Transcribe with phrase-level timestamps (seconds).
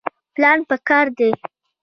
[0.33, 1.29] پلان پکار دی